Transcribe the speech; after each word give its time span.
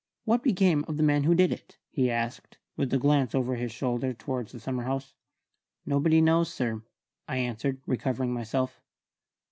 What 0.25 0.41
became 0.41 0.83
of 0.87 0.97
the 0.97 1.03
man 1.03 1.25
who 1.25 1.35
did 1.35 1.51
it?" 1.51 1.77
he 1.91 2.09
asked, 2.09 2.57
with 2.75 2.91
a 2.91 2.97
glance 2.97 3.35
over 3.35 3.53
his 3.55 3.71
shoulder 3.71 4.13
towards 4.13 4.51
the 4.51 4.59
summer 4.59 4.81
house. 4.85 5.13
"Nobody 5.85 6.21
knows, 6.21 6.51
sir," 6.51 6.81
I 7.27 7.37
answered, 7.37 7.79
recovering 7.85 8.33
myself. 8.33 8.81